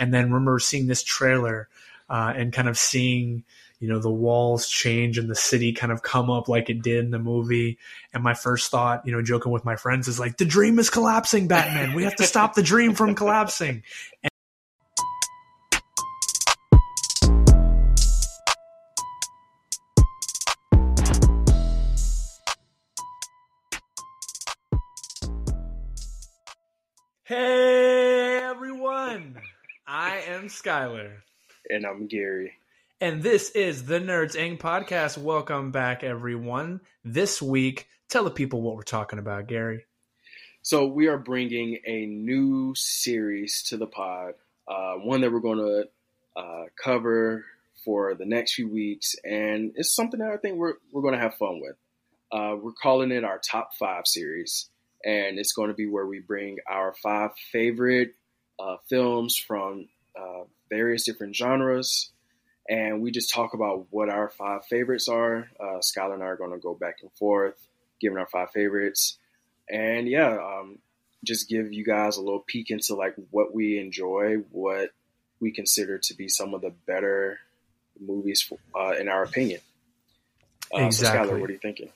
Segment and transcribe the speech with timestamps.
[0.00, 1.68] And then remember seeing this trailer
[2.08, 3.44] uh, and kind of seeing
[3.80, 7.04] you know the walls change and the city kind of come up like it did
[7.04, 7.78] in the movie
[8.12, 10.90] and my first thought you know joking with my friends is like the dream is
[10.90, 13.82] collapsing batman we have to stop the dream from collapsing
[14.22, 14.30] and
[27.24, 27.59] Hey!
[30.50, 31.18] Skyler.
[31.68, 32.52] And I'm Gary.
[33.00, 34.58] And this is the Nerds Inc.
[34.58, 35.16] podcast.
[35.16, 36.80] Welcome back, everyone.
[37.04, 39.84] This week, tell the people what we're talking about, Gary.
[40.62, 44.34] So, we are bringing a new series to the pod,
[44.68, 47.44] uh, one that we're going to uh, cover
[47.84, 49.14] for the next few weeks.
[49.24, 51.76] And it's something that I think we're, we're going to have fun with.
[52.30, 54.68] Uh, we're calling it our Top 5 series
[55.04, 58.14] and it's going to be where we bring our five favorite
[58.58, 59.88] uh, films from
[60.18, 62.10] uh, various different genres,
[62.68, 65.48] and we just talk about what our five favorites are.
[65.58, 67.56] Uh, Skyler and I are going to go back and forth,
[68.00, 69.18] giving our five favorites,
[69.68, 70.78] and yeah, um,
[71.24, 74.90] just give you guys a little peek into like what we enjoy, what
[75.40, 77.38] we consider to be some of the better
[78.00, 79.60] movies for, uh, in our opinion.
[80.74, 81.28] Uh, exactly.
[81.28, 81.90] So Skyler, what are you thinking?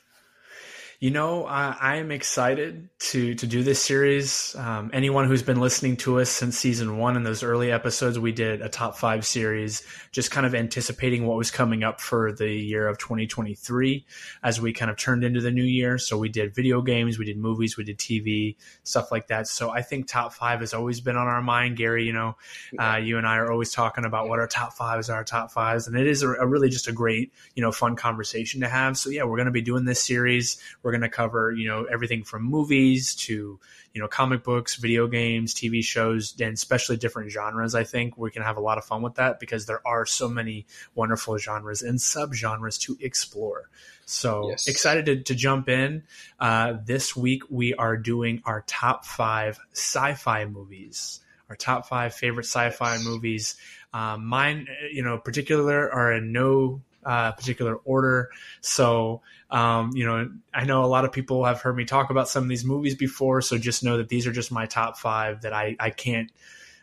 [1.05, 4.57] You know, I, I, am excited to to do this series.
[4.59, 8.33] Um, anyone who's been listening to us since season one in those early episodes, we
[8.33, 12.49] did a top five series, just kind of anticipating what was coming up for the
[12.49, 14.07] year of 2023
[14.43, 15.99] as we kind of turned into the new year.
[15.99, 19.47] So we did video games, we did movies, we did TV, stuff like that.
[19.47, 22.07] So I think top five has always been on our mind, Gary.
[22.07, 22.37] You know,
[22.79, 25.51] uh, you and I are always talking about what our top fives are, our top
[25.51, 28.69] fives, and it is a, a really just a great, you know, fun conversation to
[28.69, 28.97] have.
[28.97, 30.57] So yeah, we're going to be doing this series.
[30.83, 33.59] We're going to cover, you know, everything from movies to,
[33.93, 37.75] you know, comic books, video games, TV shows, and especially different genres.
[37.75, 40.29] I think we can have a lot of fun with that because there are so
[40.29, 43.69] many wonderful genres and subgenres to explore.
[44.07, 44.69] So yes.
[44.69, 46.03] excited to, to, jump in.
[46.39, 52.45] Uh, this week we are doing our top five sci-fi movies, our top five favorite
[52.45, 53.05] sci-fi yes.
[53.05, 53.57] movies.
[53.93, 58.31] Um, mine, you know, particular are in no uh, particular order.
[58.61, 59.23] So,
[59.55, 62.43] um, you know, I know a lot of people have heard me talk about some
[62.43, 63.41] of these movies before.
[63.41, 66.33] So just know that these are just my top five that I, I can't.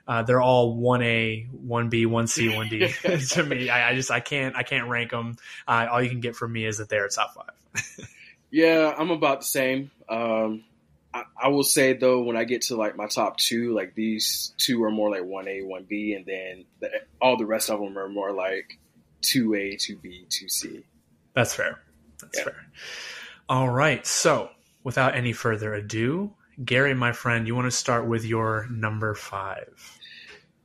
[0.08, 2.88] Uh, they're all one A, one B, one C, one D
[3.32, 3.70] to me.
[3.70, 5.36] I, I, just I can't I can't rank them.
[5.68, 8.08] Uh, all you can get from me is that they're top five.
[8.52, 9.92] yeah, I'm about the same.
[10.08, 10.64] Um,
[11.14, 14.53] I, I, will say though, when I get to like my top two, like these
[14.58, 16.90] two are more like one A, one B, and then the,
[17.22, 18.80] all the rest of them are more like
[19.24, 20.84] 2A, 2B, 2C.
[21.34, 21.80] That's fair.
[22.22, 22.44] That's yeah.
[22.46, 22.66] fair.
[23.50, 24.06] All right.
[24.06, 24.50] So,
[24.84, 26.34] without any further ado,
[26.64, 30.00] Gary, my friend, you want to start with your number five?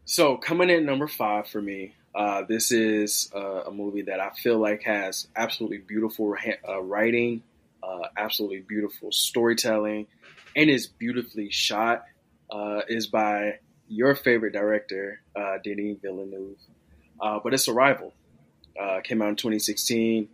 [0.04, 4.30] So, coming in number five for me, uh, this is uh, a movie that I
[4.30, 6.34] feel like has absolutely beautiful
[6.68, 7.42] uh, writing,
[7.82, 10.06] uh, absolutely beautiful storytelling,
[10.54, 12.04] and is beautifully shot.
[12.48, 16.58] Uh, is by your favorite director, uh, Denis Villeneuve.
[17.18, 18.12] but it's Arrival
[18.80, 20.28] uh, came out in 2016,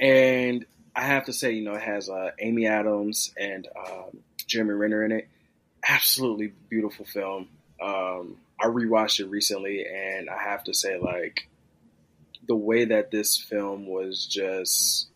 [0.00, 4.74] and I have to say, you know, it has uh, Amy Adams and um, Jeremy
[4.74, 5.28] Renner in it.
[5.86, 7.48] Absolutely beautiful film.
[7.80, 11.48] Um, I rewatched it recently, and I have to say, like,
[12.48, 15.08] the way that this film was just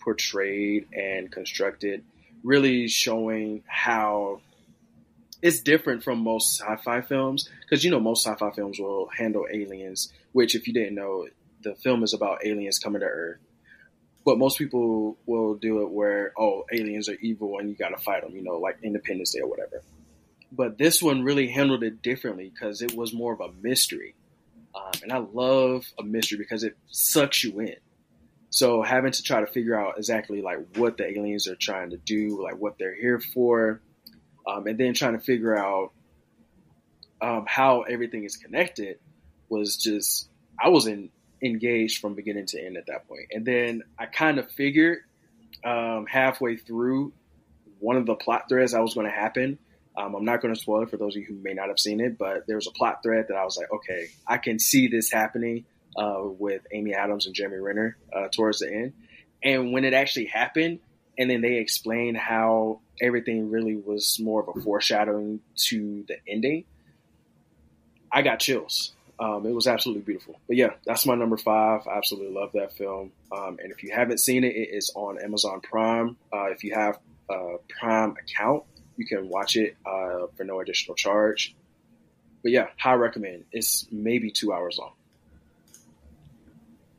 [0.00, 2.04] portrayed and constructed,
[2.42, 4.40] really showing how
[5.42, 10.12] it's different from most sci-fi films because you know most sci-fi films will handle aliens
[10.30, 11.26] which if you didn't know
[11.62, 13.40] the film is about aliens coming to earth
[14.24, 17.96] but most people will do it where oh aliens are evil and you got to
[17.96, 19.82] fight them you know like independence day or whatever.
[20.50, 24.14] But this one really handled it differently because it was more of a mystery.
[24.74, 27.76] Um, and i love a mystery because it sucks you in.
[28.48, 31.96] So having to try to figure out exactly like what the aliens are trying to
[31.96, 33.80] do like what they're here for
[34.46, 35.92] um, and then trying to figure out
[37.20, 38.98] um, how everything is connected
[39.48, 40.28] was just
[40.62, 41.10] I was in,
[41.42, 43.26] engaged from beginning to end at that point.
[43.32, 44.98] And then I kind of figured
[45.64, 47.12] um, halfway through
[47.80, 49.58] one of the plot threads that was going to happen.
[49.96, 51.78] Um, I'm not going to spoil it for those of you who may not have
[51.78, 54.58] seen it, but there was a plot thread that I was like, okay, I can
[54.58, 55.64] see this happening
[55.96, 58.92] uh, with Amy Adams and Jeremy Renner uh, towards the end.
[59.42, 60.78] And when it actually happened,
[61.18, 66.64] and then they explained how everything really was more of a foreshadowing to the ending.
[68.10, 68.92] I got chills.
[69.22, 70.40] Um, it was absolutely beautiful.
[70.48, 71.86] But yeah, that's my number five.
[71.86, 73.12] I absolutely love that film.
[73.30, 76.16] Um, and if you haven't seen it, it is on Amazon Prime.
[76.32, 76.98] Uh, if you have
[77.30, 78.64] a Prime account,
[78.96, 81.54] you can watch it uh, for no additional charge.
[82.42, 83.44] but yeah, high recommend.
[83.52, 84.94] It's maybe two hours long.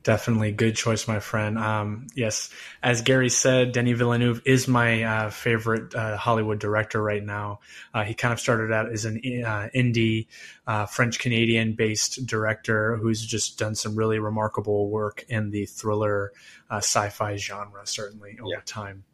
[0.04, 1.58] Definitely good choice, my friend.
[1.58, 2.50] Um, yes,
[2.82, 7.60] as Gary said, Denis Villeneuve is my uh, favorite uh, Hollywood director right now.
[7.94, 10.26] Uh, he kind of started out as an uh, indie
[10.66, 16.32] uh, French Canadian based director who's just done some really remarkable work in the thriller
[16.68, 18.60] uh, sci fi genre, certainly over yeah.
[18.66, 19.04] time.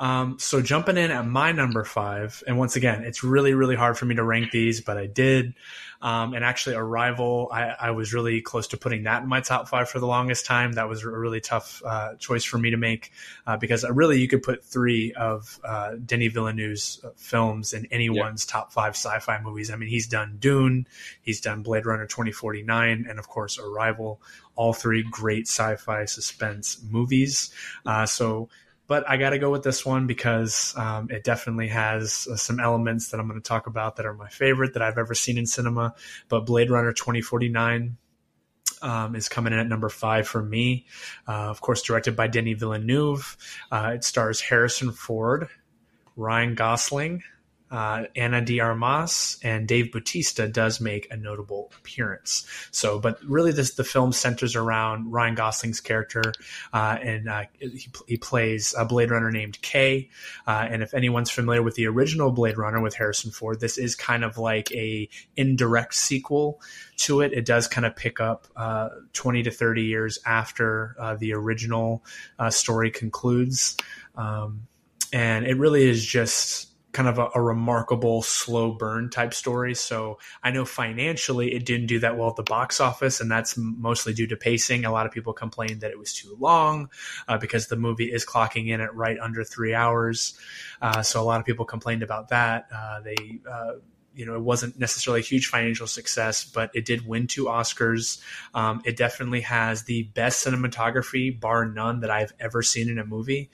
[0.00, 3.98] Um, so jumping in at my number five, and once again, it's really, really hard
[3.98, 5.54] for me to rank these, but I did.
[6.00, 9.68] Um, and actually, Arrival, I, I, was really close to putting that in my top
[9.68, 10.72] five for the longest time.
[10.72, 13.12] That was a really tough uh, choice for me to make
[13.46, 18.52] uh, because really you could put three of uh, Denis Villeneuve's films in anyone's yeah.
[18.52, 19.70] top five sci-fi movies.
[19.70, 20.86] I mean, he's done Dune,
[21.20, 24.22] he's done Blade Runner 2049, and of course Arrival.
[24.56, 27.52] All three great sci-fi suspense movies.
[27.84, 28.48] Uh, so
[28.90, 32.58] but I got to go with this one because um, it definitely has uh, some
[32.58, 35.38] elements that I'm going to talk about that are my favorite that I've ever seen
[35.38, 35.94] in cinema.
[36.28, 37.96] But Blade Runner 2049
[38.82, 40.86] um, is coming in at number five for me.
[41.28, 43.36] Uh, of course, directed by Denis Villeneuve.
[43.70, 45.48] Uh, it stars Harrison Ford,
[46.16, 47.22] Ryan Gosling,
[47.70, 52.44] uh, Ana de Armas and Dave Bautista does make a notable appearance.
[52.72, 56.22] So, but really, this the film centers around Ryan Gosling's character,
[56.72, 60.10] uh, and uh, he, he, plays a Blade Runner named Kay.
[60.46, 63.94] Uh, and if anyone's familiar with the original Blade Runner with Harrison Ford, this is
[63.94, 66.60] kind of like a indirect sequel
[66.96, 67.32] to it.
[67.32, 72.04] It does kind of pick up uh, twenty to thirty years after uh, the original
[72.48, 73.76] story concludes,
[74.16, 74.66] um,
[75.12, 79.74] and it really is just kind of a, a, remarkable slow burn type story.
[79.74, 83.56] So I know financially it didn't do that well at the box office, and that's
[83.56, 84.84] mostly due to pacing.
[84.84, 86.90] A lot of people complained that it was too long
[87.28, 90.38] uh, because the movie is clocking in at right under three hours.
[90.82, 92.66] Uh, so a lot of people complained about that.
[92.74, 93.72] Uh, they uh,
[94.14, 98.20] you know, it wasn't necessarily a huge financial success, but it did win two Oscars.
[98.54, 103.04] Um, it definitely has the best cinematography, bar none, that I've ever seen in a
[103.04, 103.50] movie.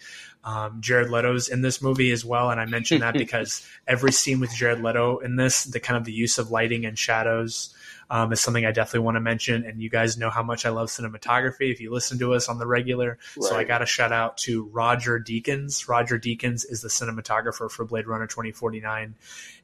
[0.47, 4.41] Um, Jared Leto's in this movie as well, and I mention that because every scene
[4.41, 7.75] with Jared Leto in this, the kind of the use of lighting and shadows,
[8.11, 9.65] um, is something I definitely want to mention.
[9.65, 12.59] And you guys know how much I love cinematography if you listen to us on
[12.59, 13.19] the regular.
[13.37, 13.49] Right.
[13.49, 15.89] So I got to shout out to Roger Deakins.
[15.89, 19.17] Roger Deakins is the cinematographer for Blade Runner 2049.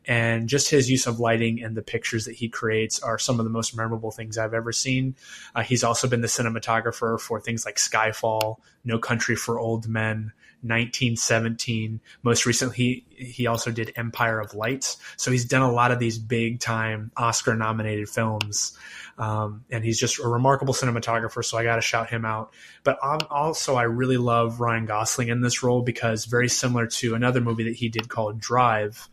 [0.05, 3.45] And just his use of lighting and the pictures that he creates are some of
[3.45, 5.15] the most memorable things I've ever seen.
[5.55, 10.33] Uh, he's also been the cinematographer for things like Skyfall, No Country for Old Men,
[10.63, 12.01] 1917.
[12.23, 14.97] Most recently, he, he also did Empire of Light.
[15.17, 18.77] So he's done a lot of these big time Oscar nominated films.
[19.19, 21.45] Um, and he's just a remarkable cinematographer.
[21.45, 22.53] So I got to shout him out.
[22.85, 27.41] But also, I really love Ryan Gosling in this role because very similar to another
[27.41, 29.09] movie that he did called Drive.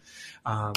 [0.46, 0.74] Um,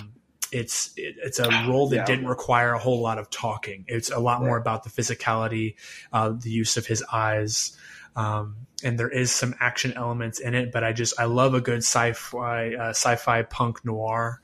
[0.52, 2.04] it's it, it's a role that yeah.
[2.04, 3.84] didn't require a whole lot of talking.
[3.88, 5.76] It's a lot more about the physicality,
[6.12, 7.76] uh, the use of his eyes,
[8.14, 10.70] um, and there is some action elements in it.
[10.70, 14.40] But I just I love a good sci-fi uh, sci-fi punk noir,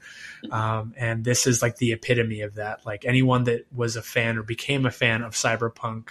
[0.51, 2.87] um, and this is like the epitome of that.
[2.87, 6.09] Like anyone that was a fan or became a fan of Cyberpunk,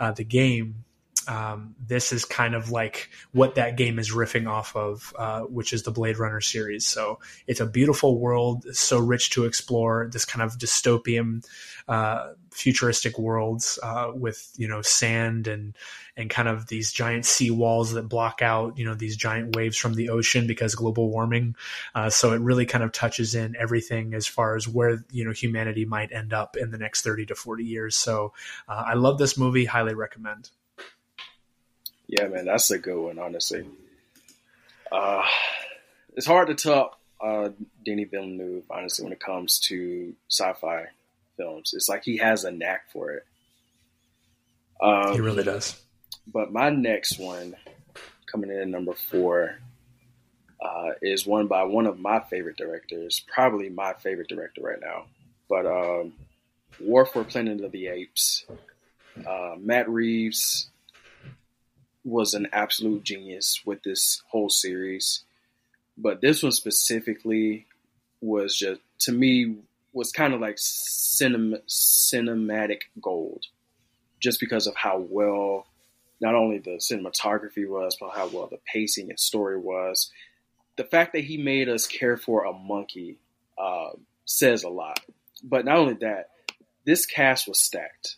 [0.00, 0.84] uh, the game.
[1.28, 5.72] Um, this is kind of like what that game is riffing off of, uh, which
[5.72, 6.86] is the Blade Runner series.
[6.86, 10.08] So it's a beautiful world, so rich to explore.
[10.12, 11.46] This kind of dystopian,
[11.88, 15.74] uh, futuristic worlds uh, with you know sand and
[16.16, 19.76] and kind of these giant sea walls that block out, you know, these giant waves
[19.76, 21.56] from the ocean because global warming.
[21.94, 25.32] Uh, so it really kind of touches in everything as far as where, you know,
[25.32, 27.96] humanity might end up in the next 30 to 40 years.
[27.96, 28.32] So
[28.68, 29.64] uh, I love this movie.
[29.64, 30.50] Highly recommend.
[32.06, 33.66] Yeah, man, that's a good one, honestly.
[34.92, 35.22] Uh,
[36.14, 37.50] it's hard to top uh,
[37.84, 40.86] Denis Villeneuve, honestly, when it comes to sci-fi
[41.36, 41.72] films.
[41.74, 43.26] It's like he has a knack for it.
[44.80, 45.80] Um, he really does.
[46.26, 47.56] But my next one,
[48.30, 49.58] coming in at number four,
[50.60, 55.04] uh, is one by one of my favorite directors, probably my favorite director right now.
[55.48, 56.14] But um,
[56.80, 58.44] War for Planet of the Apes.
[59.26, 60.68] Uh, Matt Reeves
[62.04, 65.22] was an absolute genius with this whole series,
[65.96, 67.66] but this one specifically
[68.20, 69.56] was just to me
[69.92, 73.46] was kind of like cinema, cinematic gold,
[74.20, 75.66] just because of how well
[76.20, 80.10] not only the cinematography was, but how well the pacing and story was.
[80.76, 83.18] The fact that he made us care for a monkey
[83.56, 83.90] uh,
[84.24, 85.00] says a lot.
[85.42, 86.30] But not only that,
[86.84, 88.16] this cast was stacked.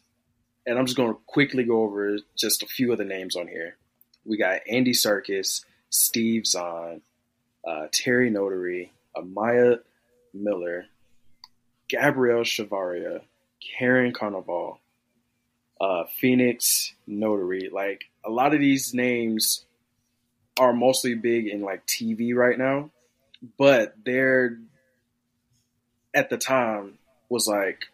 [0.67, 3.47] And I'm just going to quickly go over just a few of the names on
[3.47, 3.77] here.
[4.25, 7.03] We got Andy Serkis, Steve Zahn,
[7.67, 9.77] uh, Terry Notary, Amiah
[10.35, 10.87] Miller,
[11.89, 13.21] Gabriel Chavarria,
[13.79, 14.79] Karin Konoval,
[15.81, 17.71] uh, Phoenix Notary.
[17.73, 19.65] Like a lot of these names
[20.59, 22.91] are mostly big in like TV right now,
[23.59, 24.59] but they're
[26.15, 27.87] at the time was like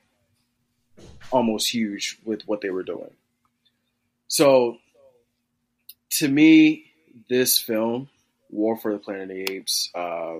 [1.30, 3.10] almost huge with what they were doing.
[4.28, 4.78] So
[6.18, 6.86] to me,
[7.28, 8.08] this film,
[8.50, 10.36] War for the Planet of the Apes, uh,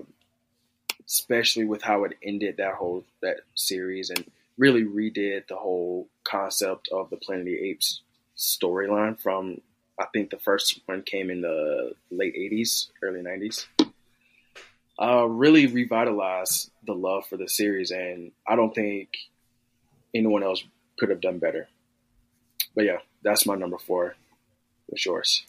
[1.05, 4.23] especially with how it ended that whole that series and
[4.57, 8.01] really redid the whole concept of the Planet of the Apes
[8.37, 9.61] storyline from
[9.99, 13.65] I think the first one came in the late 80s, early 90s.
[14.99, 19.09] Uh, really revitalized the love for the series, and I don't think
[20.15, 20.63] anyone else
[20.97, 21.67] could have done better.
[22.75, 24.15] But yeah, that's my number four.
[24.87, 25.45] What's yours?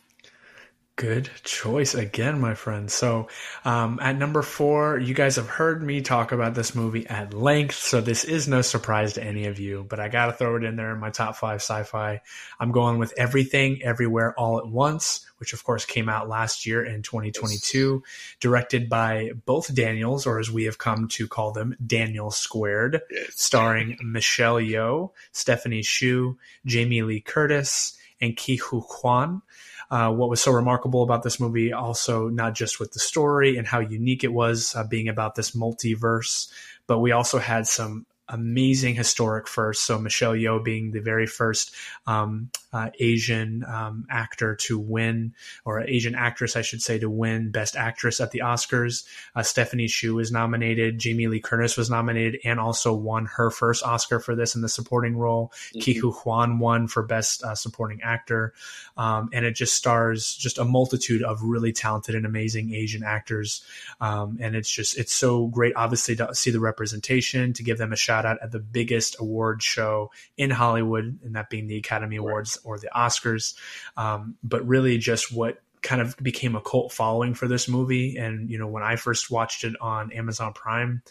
[0.97, 2.89] Good choice again, my friend.
[2.89, 3.27] So,
[3.65, 7.75] um, at number four, you guys have heard me talk about this movie at length,
[7.75, 10.77] so this is no surprise to any of you, but I gotta throw it in
[10.77, 12.21] there in my top five sci fi.
[12.61, 16.85] I'm going with Everything, Everywhere, All at Once, which of course came out last year
[16.85, 18.05] in 2022,
[18.39, 23.33] directed by both Daniels, or as we have come to call them, Daniel Squared, Yes.
[23.35, 29.43] starring Michelle Yeoh, Stephanie Hsu, Jamie Lee Curtis, and Ke Huy Quan.
[29.91, 33.67] Uh, what was so remarkable about this movie, also not just with the story and
[33.67, 36.51] how unique it was uh, being about this multiverse,
[36.87, 39.85] but we also had some amazing historic firsts.
[39.85, 41.75] So Michelle Yeoh being the very first
[42.07, 45.33] um, uh, Asian um, actor to win,
[45.65, 49.05] or Asian actress, I should say, to win Best Actress at the Oscars.
[49.37, 50.99] Uh, Stephanie Hsu was nominated.
[50.99, 54.69] Jamie Lee Curtis was nominated and also won her first Oscar for this in the
[54.69, 55.53] supporting role.
[55.73, 56.01] Mm-hmm.
[56.01, 58.53] Ke Huy Quan won for Best uh, Supporting Actor.
[58.97, 63.63] Um, and it just stars just a multitude of really talented and amazing Asian actors.
[64.01, 67.93] Um, and it's just, it's so great, obviously, to see the representation, to give them
[67.93, 72.17] a shout out at the biggest award show in Hollywood, and that being the Academy
[72.17, 73.55] Awards or the Oscars.
[73.97, 78.17] Um, but really just what kind of became a cult following for this movie.
[78.17, 81.03] And, you know, when I first watched it on Amazon Prime,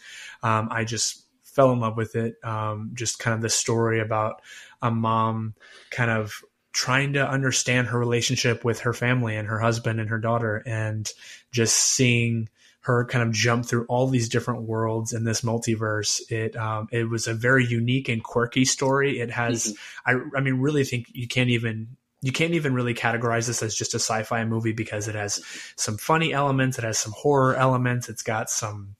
[0.42, 2.34] um, I just fell in love with it.
[2.42, 4.42] Um, just kind of the story about
[4.82, 5.54] a mom
[5.90, 6.42] kind of
[6.72, 11.10] trying to understand her relationship with her family and her husband and her daughter and
[11.52, 12.48] just seeing
[12.84, 16.20] her kind of jump through all these different worlds in this multiverse.
[16.30, 19.20] It um, it was a very unique and quirky story.
[19.20, 19.72] It has,
[20.06, 20.34] mm-hmm.
[20.34, 23.74] I, I mean, really think you can't even you can't even really categorize this as
[23.74, 25.42] just a sci-fi movie because it has
[25.76, 28.96] some funny elements, it has some horror elements, it's got some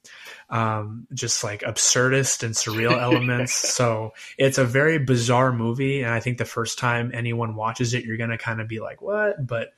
[0.48, 3.52] um, just like absurdist and surreal elements.
[3.74, 8.04] so it's a very bizarre movie, and I think the first time anyone watches it,
[8.04, 9.74] you're gonna kind of be like, "What?" But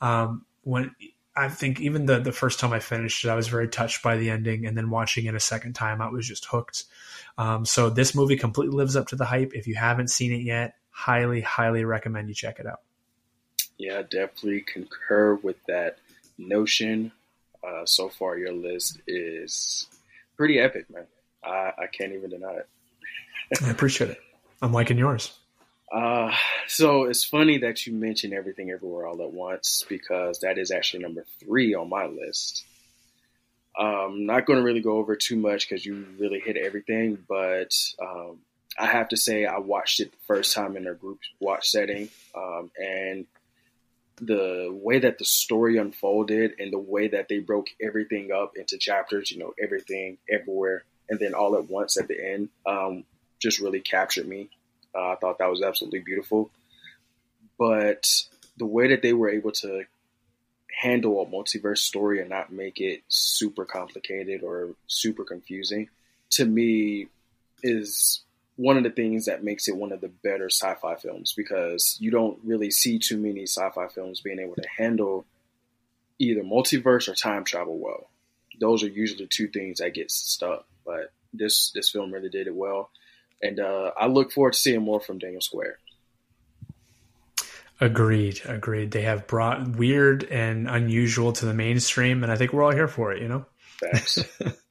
[0.00, 0.94] um, when
[1.38, 4.16] I think even the the first time I finished it, I was very touched by
[4.16, 6.84] the ending, and then watching it a second time, I was just hooked.
[7.38, 9.52] Um, so this movie completely lives up to the hype.
[9.54, 12.80] If you haven't seen it yet, highly, highly recommend you check it out.
[13.78, 15.98] Yeah, definitely concur with that
[16.36, 17.12] notion.
[17.66, 19.86] Uh, so far, your list is
[20.36, 21.06] pretty epic, man.
[21.44, 22.68] I, I can't even deny it.
[23.62, 24.20] I appreciate it.
[24.60, 25.38] I'm liking yours.
[25.90, 26.32] Uh,
[26.66, 31.02] so it's funny that you mentioned everything everywhere all at once because that is actually
[31.02, 32.64] number three on my list.
[33.78, 37.72] Um, not going to really go over too much because you really hit everything, but
[38.02, 38.38] um,
[38.78, 42.08] I have to say I watched it the first time in a group watch setting,
[42.34, 43.26] um, and
[44.20, 48.76] the way that the story unfolded and the way that they broke everything up into
[48.76, 53.04] chapters, you know, everything, everywhere, and then all at once at the end, um,
[53.38, 54.50] just really captured me.
[54.94, 56.50] Uh, I thought that was absolutely beautiful.
[57.58, 58.06] But
[58.56, 59.84] the way that they were able to
[60.80, 65.88] handle a multiverse story and not make it super complicated or super confusing,
[66.30, 67.08] to me,
[67.62, 68.22] is
[68.56, 72.10] one of the things that makes it one of the better sci-fi films because you
[72.10, 75.24] don't really see too many sci-fi films being able to handle
[76.18, 78.08] either multiverse or time travel well.
[78.60, 82.54] Those are usually two things that get stuck, but this this film really did it
[82.54, 82.90] well,
[83.42, 85.78] and uh, I look forward to seeing more from Daniel Square.
[87.80, 88.90] Agreed, agreed.
[88.90, 92.88] They have brought weird and unusual to the mainstream, and I think we're all here
[92.88, 93.22] for it.
[93.22, 93.46] You know.
[93.60, 94.18] Facts.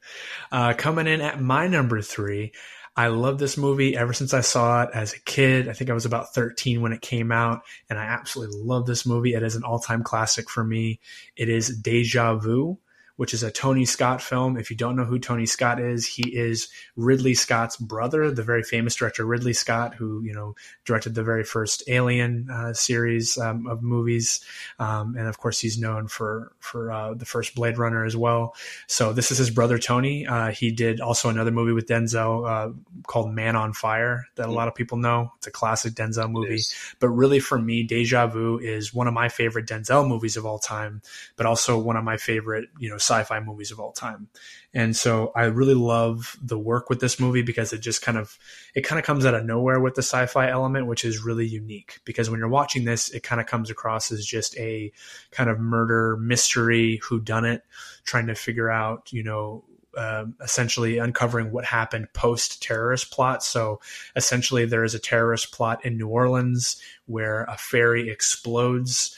[0.52, 2.52] uh, coming in at my number three,
[2.98, 5.70] I love this movie ever since I saw it as a kid.
[5.70, 9.06] I think I was about 13 when it came out, and I absolutely love this
[9.06, 9.36] movie.
[9.36, 11.00] It is an all time classic for me.
[11.36, 12.80] It is Deja Vu,
[13.18, 14.58] which is a Tony Scott film.
[14.58, 18.64] If you don't know who Tony Scott is, he is Ridley Scott's brother, the very
[18.64, 20.56] famous director Ridley Scott, who you know
[20.86, 24.40] directed the very first Alien uh, series um, of movies,
[24.80, 28.56] um, and of course he's known for for uh, the first Blade Runner as well.
[28.88, 30.26] So this is his brother Tony.
[30.26, 32.74] Uh, he did also another movie with Denzel uh,
[33.08, 35.34] called Man on Fire that a lot of people know.
[35.38, 36.62] It's a classic Denzel movie,
[37.00, 40.60] but really for me, Deja Vu is one of my favorite Denzel movies of all
[40.60, 41.02] time,
[41.36, 44.28] but also one of my favorite you know sci-fi movies of all time.
[44.74, 48.38] And so I really love the work with this movie because it just kind of
[48.76, 52.00] it kind of comes out of nowhere with the sci-fi element, which is really unique.
[52.06, 54.92] Because when you're watching this, it kind of comes across as just a
[55.32, 57.64] kind of murder mystery who done it,
[58.04, 59.64] trying to figure out, you know,
[59.98, 63.42] um, essentially uncovering what happened post terrorist plot.
[63.42, 63.80] So
[64.16, 69.18] essentially, there is a terrorist plot in New Orleans where a ferry explodes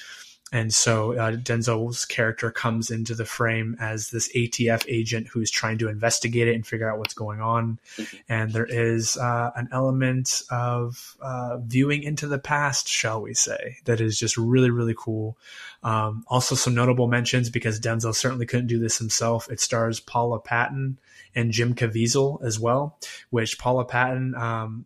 [0.52, 5.78] and so uh, Denzel's character comes into the frame as this ATF agent who's trying
[5.78, 7.80] to investigate it and figure out what's going on.
[7.98, 8.18] Mm-hmm.
[8.30, 13.78] And there is uh, an element of uh, viewing into the past, shall we say,
[13.86, 15.38] that is just really, really cool.
[15.84, 19.50] Um, also, some notable mentions because Denzel certainly couldn't do this himself.
[19.52, 20.98] It stars Paula Patton
[21.36, 22.98] and Jim Caviezel as well,
[23.30, 24.86] which Paula Patton, um,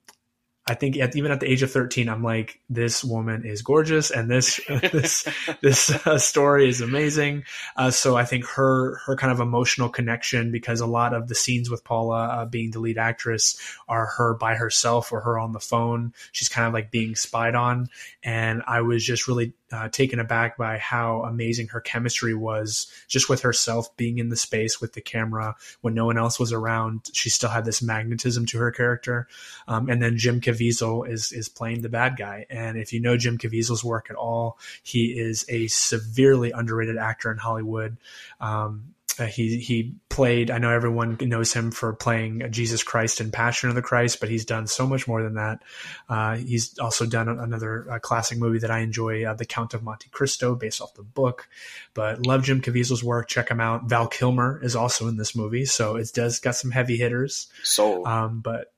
[0.65, 4.11] I think at, even at the age of 13, I'm like, this woman is gorgeous
[4.11, 5.27] and this, this,
[5.61, 7.43] this uh, story is amazing.
[7.75, 11.35] Uh, so I think her, her kind of emotional connection, because a lot of the
[11.35, 15.51] scenes with Paula uh, being the lead actress are her by herself or her on
[15.51, 16.13] the phone.
[16.31, 17.89] She's kind of like being spied on.
[18.23, 23.29] And I was just really uh, taken aback by how amazing her chemistry was just
[23.29, 27.09] with herself being in the space with the camera when no one else was around.
[27.13, 29.27] She still had this magnetism to her character.
[29.67, 32.45] Um, and then Jim Caviezel is is playing the bad guy.
[32.49, 37.31] And if you know Jim Caviezel's work at all, he is a severely underrated actor
[37.31, 37.97] in Hollywood.
[38.39, 40.49] Um, uh, he he played.
[40.49, 44.29] I know everyone knows him for playing Jesus Christ in Passion of the Christ, but
[44.29, 45.61] he's done so much more than that.
[46.09, 49.83] Uh, he's also done another uh, classic movie that I enjoy, uh, The Count of
[49.83, 51.47] Monte Cristo, based off the book.
[51.93, 53.27] But love Jim Caviezel's work.
[53.27, 53.83] Check him out.
[53.83, 57.47] Val Kilmer is also in this movie, so it does got some heavy hitters.
[57.63, 58.72] So, um, but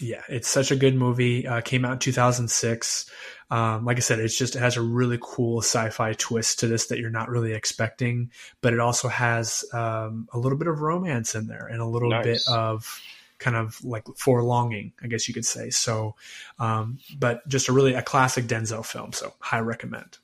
[0.00, 1.46] yeah, it's such a good movie.
[1.46, 3.10] Uh, came out in 2006.
[3.50, 6.86] Um, like I said, it's just it has a really cool sci-fi twist to this
[6.88, 8.30] that you're not really expecting,
[8.60, 12.10] but it also has um, a little bit of romance in there and a little
[12.10, 12.24] nice.
[12.24, 13.00] bit of
[13.38, 15.70] kind of like forlonging, I guess you could say.
[15.70, 16.16] So,
[16.58, 19.12] um, but just a really a classic Denzel film.
[19.12, 20.18] So, high recommend.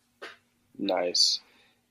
[0.78, 1.40] Nice.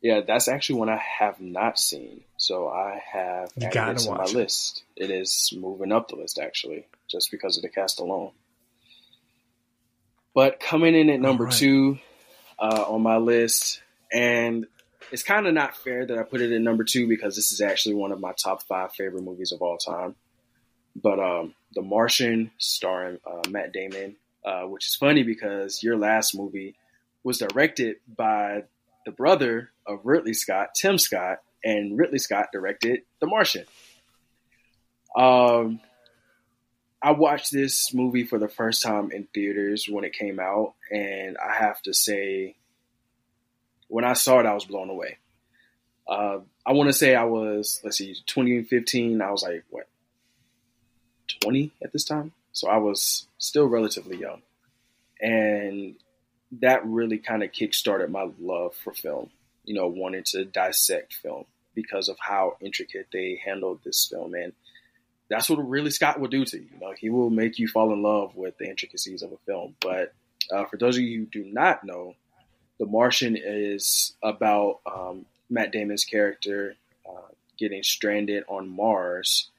[0.01, 2.21] Yeah, that's actually one I have not seen.
[2.39, 4.33] So I have you added it to my it.
[4.33, 4.83] list.
[4.95, 8.31] It is moving up the list actually, just because of the cast alone.
[10.33, 11.53] But coming in at number right.
[11.53, 11.99] two
[12.57, 14.65] uh, on my list, and
[15.11, 17.59] it's kind of not fair that I put it at number two because this is
[17.59, 20.15] actually one of my top five favorite movies of all time.
[20.95, 26.33] But um, The Martian, starring uh, Matt Damon, uh, which is funny because your last
[26.33, 26.75] movie
[27.21, 28.63] was directed by
[29.05, 33.65] the brother of Ridley Scott, Tim Scott, and Ridley Scott directed The Martian.
[35.15, 35.79] Um,
[37.01, 41.37] I watched this movie for the first time in theaters when it came out, and
[41.37, 42.55] I have to say,
[43.87, 45.17] when I saw it, I was blown away.
[46.07, 49.21] Uh, I want to say I was, let's see, 2015.
[49.21, 49.87] I was like, what,
[51.41, 52.33] 20 at this time?
[52.51, 54.41] So I was still relatively young.
[55.21, 55.95] And
[56.59, 59.29] that really kind of kickstarted my love for film,
[59.69, 64.33] you know, wanting to dissect film because of how intricate they handled this film.
[64.33, 64.51] And
[65.29, 66.67] that's what really Scott will do to you.
[66.73, 69.75] You know, he will make you fall in love with the intricacies of a film.
[69.79, 70.11] But
[70.51, 72.15] uh, for those of you who do not know,
[72.79, 76.75] The Martian is about um, Matt Damon's character
[77.07, 79.49] uh, getting stranded on Mars.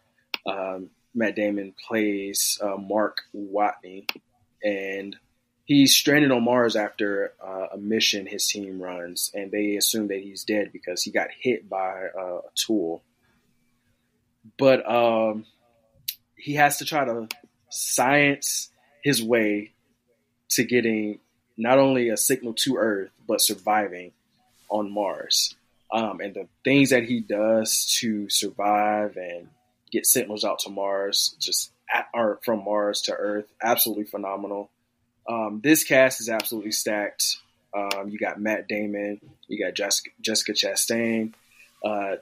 [0.46, 4.08] Um, Matt Damon plays uh, Mark Watney,
[4.64, 5.16] and
[5.70, 10.18] he's stranded on Mars after uh, a mission his team runs, and they assume that
[10.18, 13.04] he's dead because he got hit by uh, a tool.
[14.58, 15.46] But um,
[16.34, 17.28] he has to try to
[17.68, 18.70] science
[19.04, 19.70] his way
[20.50, 21.20] to getting
[21.56, 24.10] not only a signal to Earth but surviving
[24.70, 25.54] on Mars.
[25.92, 29.46] Um, and the things that he does to survive and
[29.92, 32.08] get signals out to Mars, just at,
[32.42, 34.68] from Mars to Earth, absolutely phenomenal.
[35.30, 37.36] Um, this cast is absolutely stacked.
[37.72, 41.34] Um, you got Matt Damon, you got Jessica, Jessica Chastain,
[41.84, 42.16] uh,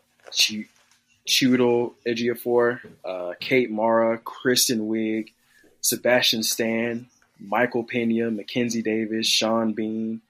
[1.27, 5.33] Chiwetel Ejiofor, uh, Kate Mara, Kristen Wiig,
[5.81, 7.07] Sebastian Stan,
[7.41, 10.21] Michael Pena, Mackenzie Davis, Sean Bean,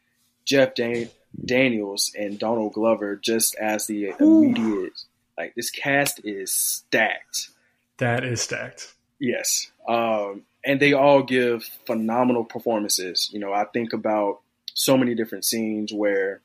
[0.44, 1.10] Jeff Dan-
[1.44, 4.92] Daniels, and Donald Glover just as the immediate
[5.36, 7.48] Like this cast is stacked.
[7.96, 8.94] That is stacked.
[9.18, 9.72] Yes.
[9.88, 13.30] Um, and they all give phenomenal performances.
[13.32, 14.40] You know, I think about
[14.74, 16.42] so many different scenes where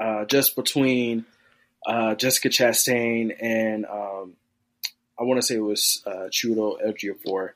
[0.00, 1.26] uh, just between
[1.86, 4.32] uh, Jessica Chastain and um,
[5.20, 7.50] I want to say it was uh, Chiwetel Ejiofor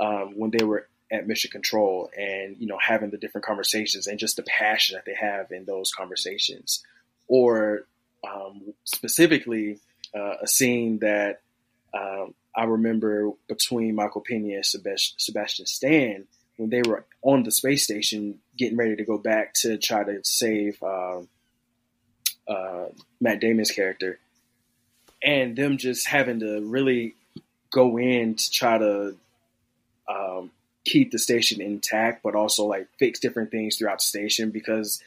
[0.00, 4.18] um, when they were at Mission Control and you know having the different conversations and
[4.18, 6.84] just the passion that they have in those conversations,
[7.28, 7.86] or
[8.28, 9.78] um, specifically
[10.16, 11.42] uh, a scene that
[11.94, 17.84] um, I remember between Michael Pena and Sebastian Stan when they were on the space
[17.84, 21.20] station getting ready to go back to try to save uh,
[22.48, 22.86] uh,
[23.20, 24.18] Matt Damon's character,
[25.22, 27.14] and them just having to really
[27.70, 29.16] go in to try to
[30.08, 30.50] um,
[30.84, 35.02] keep the station intact, but also like fix different things throughout the station because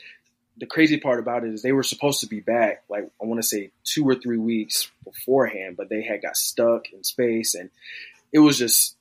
[0.60, 3.42] the crazy part about it is they were supposed to be back like I want
[3.42, 7.70] to say two or three weeks beforehand, but they had got stuck in space, and
[8.34, 8.96] it was just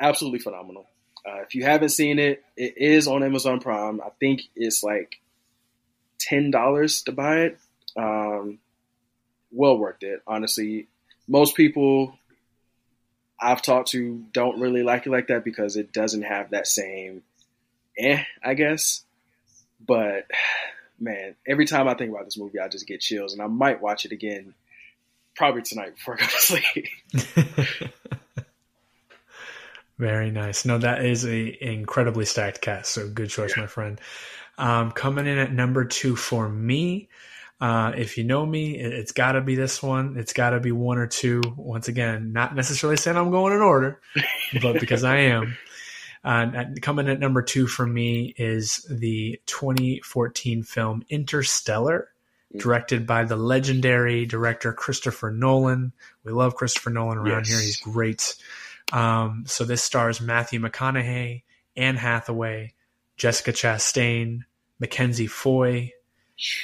[0.00, 0.86] absolutely phenomenal.
[1.26, 4.00] Uh, if you haven't seen it, it is on Amazon Prime.
[4.00, 5.20] I think it's like
[6.18, 7.58] ten dollars to buy it.
[7.96, 8.58] Um,
[9.50, 10.88] well worth it, honestly.
[11.28, 12.18] Most people
[13.40, 17.22] I've talked to don't really like it like that because it doesn't have that same
[17.98, 19.04] eh, I guess.
[19.86, 20.26] But
[20.98, 23.82] man, every time I think about this movie, I just get chills, and I might
[23.82, 24.54] watch it again
[25.34, 27.92] probably tonight before I go to sleep.
[29.98, 30.64] Very nice.
[30.64, 32.90] No, that is a incredibly stacked cast.
[32.92, 33.62] So good choice, yeah.
[33.62, 34.00] my friend.
[34.58, 37.08] Um, coming in at number two for me.
[37.60, 40.16] Uh, if you know me, it, has got to be this one.
[40.18, 41.40] It's got to be one or two.
[41.56, 44.00] Once again, not necessarily saying I'm going in order,
[44.60, 45.56] but because I am.
[46.24, 52.08] Uh, coming at number two for me is the 2014 film Interstellar,
[52.54, 52.60] mm.
[52.60, 55.92] directed by the legendary director Christopher Nolan.
[56.24, 57.48] We love Christopher Nolan around yes.
[57.48, 57.60] here.
[57.60, 58.36] He's great.
[58.92, 61.42] Um, so this stars Matthew McConaughey,
[61.76, 62.74] Anne Hathaway,
[63.16, 64.40] Jessica Chastain,
[64.78, 65.92] Mackenzie Foy.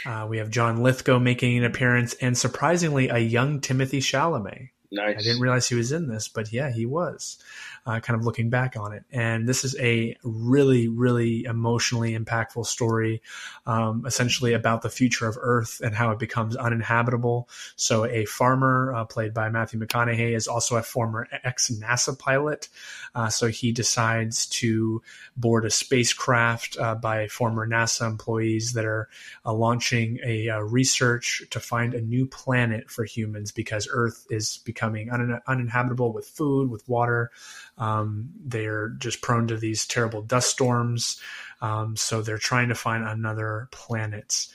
[0.05, 4.71] Uh, we have John Lithgow making an appearance, and surprisingly, a young Timothée Chalamet.
[4.91, 5.17] Nice.
[5.19, 7.37] I didn't realize he was in this, but yeah, he was
[7.85, 9.05] uh, kind of looking back on it.
[9.13, 13.21] And this is a really, really emotionally impactful story,
[13.67, 17.51] um, essentially about the future of Earth and how it becomes uninhabitable.
[17.77, 22.71] So, a farmer uh, played by Matthew McConaughey is also a former ex NASA pilot.
[23.15, 25.03] Uh, so, he decides to
[25.37, 29.11] board a spacecraft uh, by former NASA employees that are
[29.45, 34.63] uh, launching a uh, research to find a new planet for humans because Earth is
[34.65, 37.31] becoming un- uninhabitable with food, with water.
[37.77, 41.21] Um, they're just prone to these terrible dust storms.
[41.61, 44.47] Um, so they're trying to find another planet.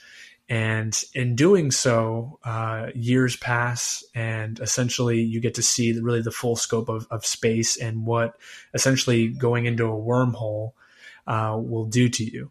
[0.48, 6.30] And in doing so, uh, years pass, and essentially you get to see really the
[6.30, 8.36] full scope of, of space and what
[8.74, 10.72] essentially going into a wormhole
[11.26, 12.50] uh, will do to you.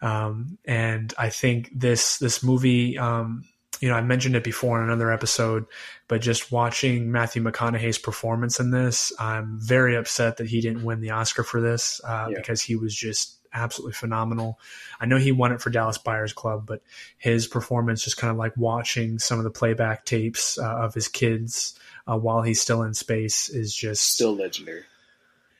[0.00, 3.44] Um, and I think this this movie um,
[3.80, 5.66] you know, I mentioned it before in another episode,
[6.08, 11.00] but just watching Matthew McConaughey's performance in this, I'm very upset that he didn't win
[11.00, 12.36] the Oscar for this uh, yeah.
[12.36, 14.58] because he was just absolutely phenomenal.
[15.00, 16.82] I know he won it for Dallas Buyers Club, but
[17.18, 21.08] his performance, just kind of like watching some of the playback tapes uh, of his
[21.08, 24.84] kids uh, while he's still in space, is just still legendary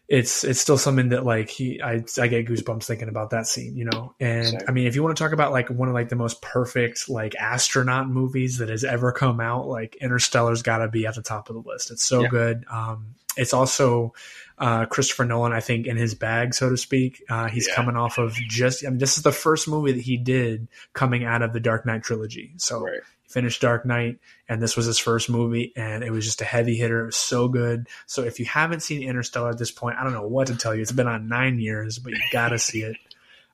[0.09, 3.77] it's it's still something that like he I I get goosebumps thinking about that scene,
[3.77, 4.15] you know.
[4.19, 6.41] And I mean, if you want to talk about like one of like the most
[6.41, 11.15] perfect like astronaut movies that has ever come out, like Interstellar's got to be at
[11.15, 11.91] the top of the list.
[11.91, 12.29] It's so yeah.
[12.29, 12.65] good.
[12.71, 14.15] Um, it's also
[14.57, 17.23] uh, Christopher Nolan, I think, in his bag, so to speak.
[17.29, 17.75] Uh, he's yeah.
[17.75, 21.25] coming off of just, I mean, this is the first movie that he did coming
[21.25, 22.55] out of the Dark Knight trilogy.
[22.57, 26.41] So right finished Dark Knight, and this was his first movie, and it was just
[26.41, 27.03] a heavy hitter.
[27.03, 27.89] It was so good.
[28.07, 30.75] So if you haven't seen Interstellar at this point, I don't know what to tell
[30.75, 30.83] you.
[30.83, 32.97] It's been on nine years, but you got to see it.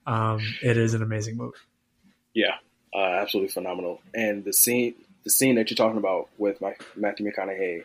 [0.06, 1.56] Um, it is an amazing movie.
[2.32, 2.54] Yeah,
[2.94, 4.00] uh, absolutely phenomenal.
[4.14, 7.84] And the scene, the scene that you're talking about with my, Matthew McConaughey,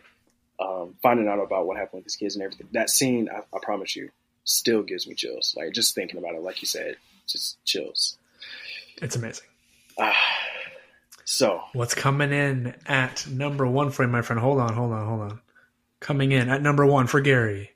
[0.60, 2.68] um, finding out about what happened with his kids and everything.
[2.72, 4.10] That scene, I, I promise you,
[4.44, 5.54] still gives me chills.
[5.56, 8.16] Like just thinking about it, like you said, just chills.
[9.00, 9.46] It's amazing.
[9.96, 10.12] Uh,
[11.24, 14.40] so what's coming in at number one for you, my friend?
[14.40, 15.40] Hold on, hold on, hold on.
[16.00, 17.70] Coming in at number one for Gary.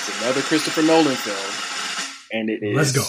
[0.00, 1.52] It's another Christopher Nolan film,
[2.32, 3.04] and it is Let's go.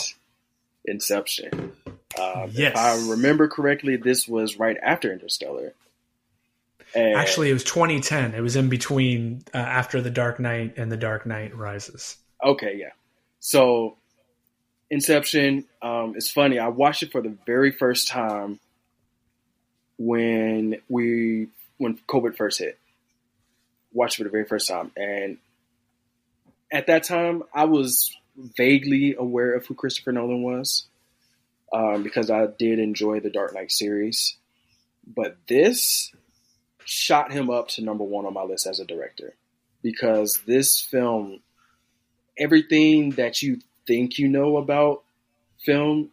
[0.86, 1.74] Inception.
[2.20, 2.72] Um, yes.
[2.72, 5.74] If I remember correctly, this was right after Interstellar.
[6.96, 8.34] And Actually, it was 2010.
[8.34, 12.18] It was in between uh, after The Dark Knight and The Dark Knight Rises.
[12.44, 12.90] Okay, yeah.
[13.40, 13.98] So
[14.92, 15.66] Inception.
[15.82, 16.60] Um, it's funny.
[16.60, 18.60] I watched it for the very first time
[19.98, 21.48] when we
[21.78, 22.80] when COVID first hit.
[23.94, 25.38] Watched it for the very first time, and
[26.72, 28.16] at that time, I was
[28.58, 30.86] vaguely aware of who Christopher Nolan was
[31.74, 34.38] um, because I did enjoy the Dark Knight series.
[35.06, 36.12] But this
[36.86, 39.36] shot him up to number one on my list as a director
[39.82, 41.40] because this film,
[42.38, 45.02] everything that you think you know about
[45.66, 46.12] film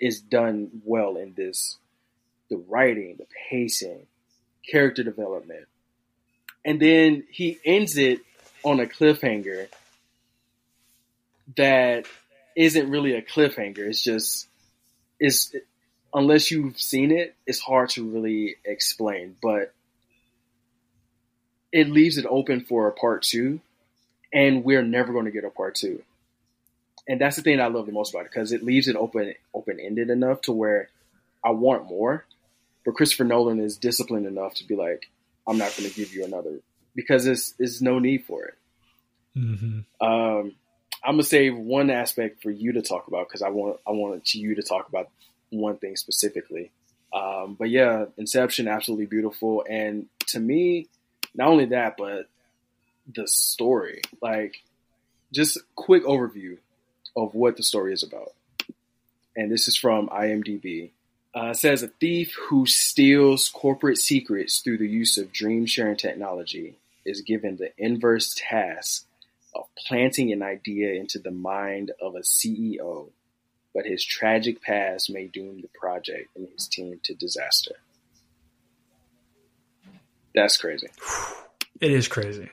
[0.00, 1.76] is done well in this.
[2.48, 4.06] The writing, the pacing,
[4.66, 5.66] character development.
[6.64, 8.20] And then he ends it
[8.64, 9.68] on a cliffhanger
[11.58, 12.06] that
[12.56, 13.80] isn't really a cliffhanger.
[13.80, 14.48] It's just
[15.20, 15.54] it's
[16.14, 19.36] unless you've seen it, it's hard to really explain.
[19.42, 19.74] But
[21.72, 23.60] it leaves it open for a part two,
[24.32, 26.02] and we're never going to get a part two.
[27.08, 29.34] And that's the thing I love the most about it because it leaves it open
[29.54, 30.90] open ended enough to where
[31.42, 32.26] I want more.
[32.84, 35.08] But Christopher Nolan is disciplined enough to be like,
[35.46, 36.60] I'm not going to give you another
[36.94, 38.54] because it's it's no need for it.
[39.36, 40.06] Mm-hmm.
[40.06, 40.52] Um,
[41.02, 44.34] I'm gonna save one aspect for you to talk about because I want I wanted
[44.34, 45.08] you to talk about
[45.50, 46.70] one thing specifically.
[47.12, 50.88] Um, but yeah, Inception, absolutely beautiful, and to me,
[51.34, 52.28] not only that, but
[53.14, 54.02] the story.
[54.20, 54.56] Like,
[55.32, 56.58] just quick overview
[57.18, 58.32] of what the story is about.
[59.36, 60.90] And this is from IMDb.
[61.34, 66.76] Uh, says a thief who steals corporate secrets through the use of dream sharing technology
[67.04, 69.04] is given the inverse task
[69.54, 73.10] of planting an idea into the mind of a CEO,
[73.74, 77.76] but his tragic past may doom the project and his team to disaster.
[80.34, 80.88] That's crazy.
[81.80, 82.48] It is crazy.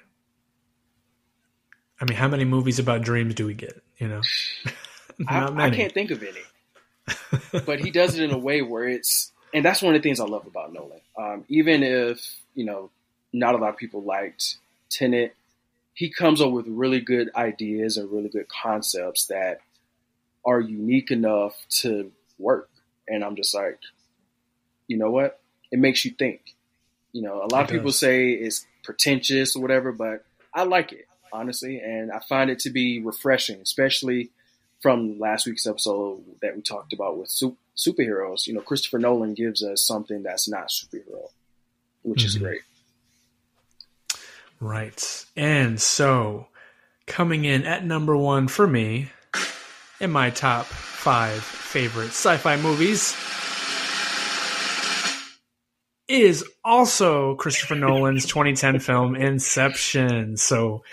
[1.99, 3.81] I mean, how many movies about dreams do we get?
[3.97, 4.21] You know,
[5.27, 7.61] I, I, can't think of any.
[7.65, 10.19] but he does it in a way where it's, and that's one of the things
[10.19, 10.99] I love about Nolan.
[11.17, 12.19] Um, even if
[12.55, 12.89] you know,
[13.31, 14.57] not a lot of people liked
[14.89, 15.35] Tenet,
[15.93, 19.59] he comes up with really good ideas and really good concepts that
[20.45, 22.69] are unique enough to work.
[23.07, 23.79] And I'm just like,
[24.87, 25.39] you know what?
[25.71, 26.41] It makes you think.
[27.13, 27.99] You know, a lot it of people does.
[27.99, 32.69] say it's pretentious or whatever, but I like it honestly, and I find it to
[32.69, 34.31] be refreshing, especially
[34.81, 37.29] from last week's episode that we talked about with
[37.77, 38.47] superheroes.
[38.47, 41.29] You know, Christopher Nolan gives us something that's not superhero,
[42.03, 42.27] which mm-hmm.
[42.27, 42.61] is great.
[44.59, 46.47] Right, and so
[47.07, 49.11] coming in at number one for me
[49.99, 53.15] in my top five favorite sci-fi movies
[56.07, 60.37] is also Christopher Nolan's 2010 film Inception.
[60.37, 60.83] So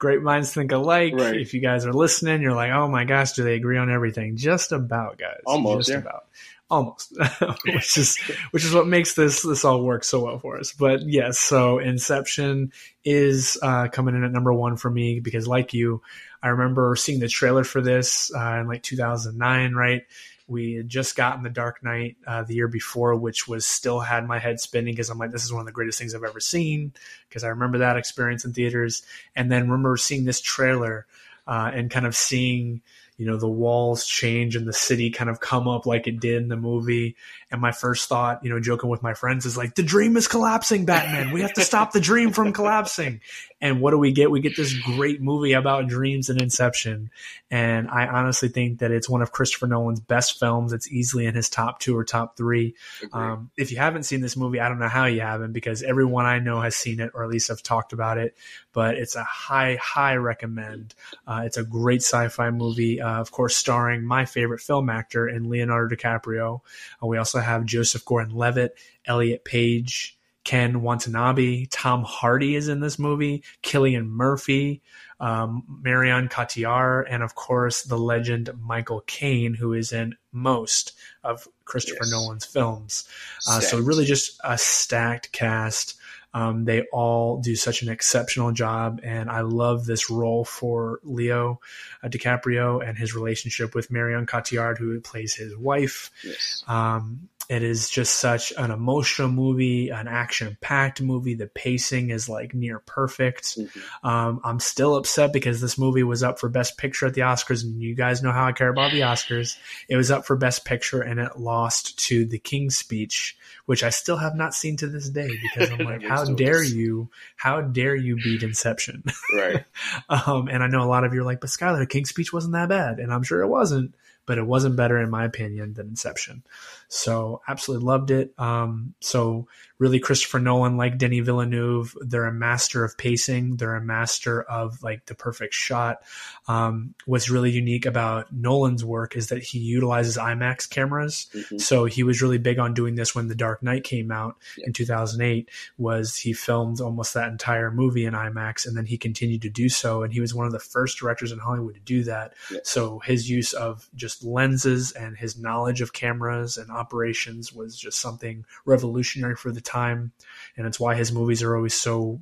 [0.00, 1.12] great minds think alike.
[1.14, 1.40] Right.
[1.40, 4.36] If you guys are listening, you're like, oh my gosh, do they agree on everything?
[4.36, 5.42] Just about, guys.
[5.46, 5.98] Almost, Just yeah.
[5.98, 6.24] about.
[6.68, 7.16] Almost,
[7.66, 8.16] which is
[8.52, 10.72] which is what makes this this all work so well for us.
[10.72, 12.72] But yes, so Inception
[13.04, 16.00] is uh, coming in at number one for me because, like you,
[16.40, 20.02] I remember seeing the trailer for this uh, in like 2009, right?
[20.50, 24.26] We had just gotten The Dark Knight uh, the year before, which was still had
[24.26, 26.40] my head spinning because I'm like, this is one of the greatest things I've ever
[26.40, 26.92] seen
[27.28, 29.02] because I remember that experience in theaters.
[29.36, 31.06] And then remember seeing this trailer
[31.46, 32.82] uh, and kind of seeing
[33.16, 36.42] you know the walls change and the city kind of come up like it did
[36.42, 37.16] in the movie
[37.50, 40.28] and my first thought you know joking with my friends is like the dream is
[40.28, 41.32] collapsing batman.
[41.32, 43.20] We have to stop the dream from collapsing.
[43.62, 44.30] And what do we get?
[44.30, 47.10] We get this great movie about dreams and inception.
[47.50, 50.72] And i honestly think that it's one of christopher nolan's best films.
[50.72, 52.74] It's easily in his top two or top three.
[53.12, 56.26] Um, if you haven't seen this movie i don't know how you haven't because everyone
[56.26, 58.36] i know has seen it or at least have talked about it.
[58.72, 60.94] But it's a high high recommend.
[61.26, 65.48] Uh, it's a great sci-fi movie uh, of course, starring my favorite film actor in
[65.48, 66.60] Leonardo DiCaprio.
[67.02, 68.76] Uh, we also have Joseph Gordon-Levitt,
[69.06, 74.82] Elliot Page, Ken Watanabe, Tom Hardy is in this movie, Cillian Murphy,
[75.20, 81.46] um, Marion Cotillard, and of course the legend Michael Caine, who is in most of
[81.66, 82.10] Christopher yes.
[82.10, 83.06] Nolan's films.
[83.48, 85.98] Uh, so really just a stacked cast.
[86.32, 91.60] Um, they all do such an exceptional job, and I love this role for Leo
[92.02, 96.10] uh, DiCaprio and his relationship with Marion Cotillard, who plays his wife.
[96.24, 96.64] Yes.
[96.68, 101.34] Um, it is just such an emotional movie, an action packed movie.
[101.34, 103.58] The pacing is like near perfect.
[103.58, 104.06] Mm-hmm.
[104.06, 107.64] Um, I'm still upset because this movie was up for Best Picture at the Oscars,
[107.64, 109.56] and you guys know how I care about the Oscars.
[109.88, 113.36] It was up for Best Picture, and it lost to The King's Speech,
[113.70, 117.08] which I still have not seen to this day because I'm like, how dare you?
[117.36, 119.04] How dare you beat Inception?
[119.32, 119.64] Right.
[120.08, 122.54] um, and I know a lot of you are like, but Skyler, King's Speech wasn't
[122.54, 123.94] that bad, and I'm sure it wasn't
[124.26, 126.42] but it wasn't better in my opinion than Inception.
[126.90, 128.34] So absolutely loved it.
[128.36, 129.46] Um, so
[129.78, 133.56] really Christopher Nolan, like Denis Villeneuve, they're a master of pacing.
[133.56, 136.02] They're a master of like the perfect shot.
[136.48, 141.28] Um, what's really unique about Nolan's work is that he utilizes IMAX cameras.
[141.32, 141.58] Mm-hmm.
[141.58, 144.66] So he was really big on doing this when The Dark Knight came out yeah.
[144.66, 145.48] in 2008
[145.78, 149.68] was he filmed almost that entire movie in IMAX and then he continued to do
[149.68, 150.02] so.
[150.02, 152.34] And he was one of the first directors in Hollywood to do that.
[152.50, 152.58] Yeah.
[152.64, 158.00] So his use of just lenses and his knowledge of cameras and operations was just
[158.00, 160.12] something revolutionary for the time,
[160.56, 162.20] and it's why his movies are always so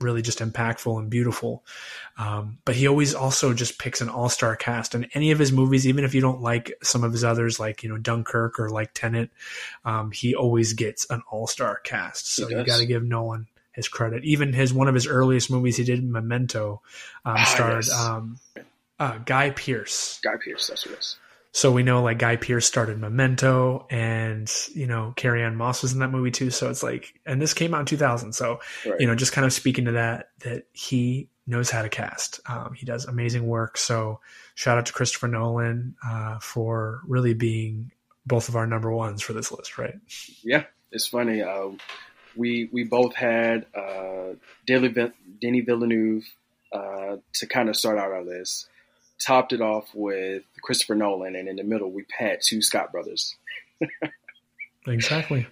[0.00, 1.62] really just impactful and beautiful.
[2.16, 4.94] Um, but he always also just picks an all star cast.
[4.94, 7.82] And any of his movies, even if you don't like some of his others, like,
[7.82, 9.30] you know, Dunkirk or like Tenet,
[9.84, 12.34] um, he always gets an all star cast.
[12.34, 14.24] So you got to give Nolan his credit.
[14.24, 16.82] Even his one of his earliest movies he did, Memento,
[17.24, 18.00] um, ah, starred yes.
[18.00, 18.38] um,
[18.98, 20.20] uh, Guy Pearce.
[20.22, 21.16] Guy Pearce, that's what it is.
[21.52, 25.98] So we know like Guy Pearce started Memento and, you know, Carrie-Anne Moss was in
[25.98, 26.50] that movie too.
[26.50, 28.32] So it's like, and this came out in 2000.
[28.32, 29.00] So, right.
[29.00, 32.40] you know, just kind of speaking to that, that he knows how to cast.
[32.46, 33.76] Um, he does amazing work.
[33.78, 34.20] So
[34.54, 37.90] shout out to Christopher Nolan uh, for really being
[38.24, 39.98] both of our number ones for this list, right?
[40.42, 41.42] Yeah, it's funny.
[41.42, 41.70] Uh,
[42.36, 44.34] we we both had uh,
[44.66, 44.92] Denis
[45.42, 46.24] Villeneuve
[46.72, 48.68] uh, to kind of start out our list
[49.24, 53.36] topped it off with Christopher Nolan, and in the middle we had two Scott brothers.
[54.86, 55.46] exactly.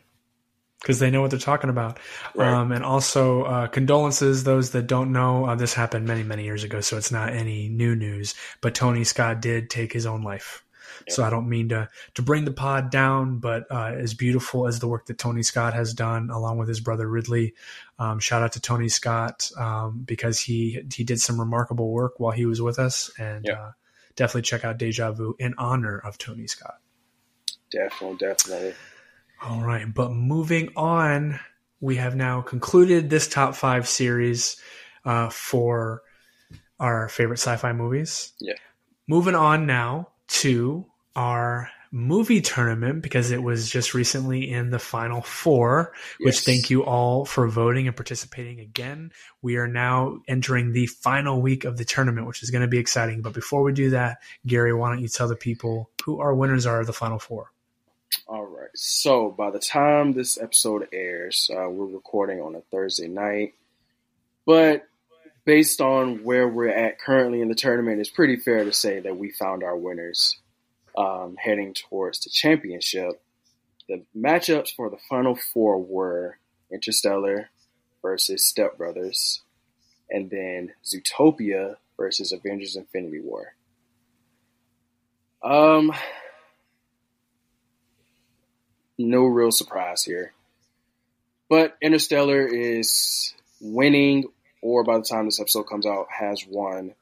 [0.81, 1.98] Because they know what they're talking about.
[2.37, 2.52] Right.
[2.52, 6.62] Um, and also, uh, condolences, those that don't know, uh, this happened many, many years
[6.62, 8.35] ago, so it's not any new news.
[8.61, 10.62] But Tony Scott did take his own life.
[11.09, 14.79] So I don't mean to to bring the pod down, but uh, as beautiful as
[14.79, 17.55] the work that Tony Scott has done, along with his brother Ridley,
[17.99, 22.33] um, shout out to Tony Scott um, because he he did some remarkable work while
[22.33, 23.71] he was with us, and uh,
[24.16, 26.79] definitely check out Deja Vu in honor of Tony Scott.
[27.71, 28.75] Definitely, definitely.
[29.42, 31.38] All right, but moving on,
[31.81, 34.57] we have now concluded this top five series
[35.05, 36.03] uh, for
[36.81, 38.33] our favorite sci-fi movies.
[38.40, 38.55] Yeah.
[39.07, 40.87] Moving on now to
[41.18, 46.85] our movie tournament because it was just recently in the final four, which thank you
[46.85, 49.11] all for voting and participating again.
[49.42, 52.78] We are now entering the final week of the tournament, which is going to be
[52.78, 53.22] exciting.
[53.22, 56.66] But before we do that, Gary, why don't you tell the people who our winners
[56.66, 57.50] are of the final four?
[58.28, 58.70] All right.
[58.76, 63.54] So by the time this episode airs, uh, we're recording on a Thursday night.
[64.46, 64.87] But
[65.44, 69.16] based on where we're at currently in the tournament, it's pretty fair to say that
[69.16, 70.38] we found our winners
[70.96, 73.20] um, heading towards the championship.
[73.88, 76.38] The matchups for the final four were
[76.70, 77.51] Interstellar
[78.03, 79.42] versus Step Brothers,
[80.11, 83.55] and then Zootopia versus Avengers Infinity War.
[85.42, 85.92] Um,
[88.98, 90.33] no real surprise here.
[91.48, 94.27] But Interstellar is winning
[94.61, 96.94] or by the time this episode comes out, has won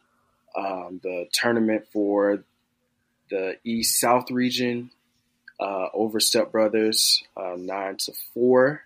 [0.56, 2.44] um, the tournament for
[3.30, 4.90] the East South region
[5.58, 8.82] uh, over Step Brothers, uh, nine to four,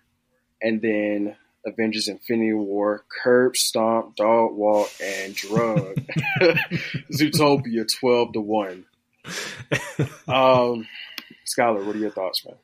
[0.61, 5.95] and then Avengers: Infinity War, Curb Stomp, Dog Walk, and Drug,
[7.11, 8.85] Zootopia, twelve to one.
[10.27, 10.87] Um,
[11.45, 12.55] Skyler, what are your thoughts, man?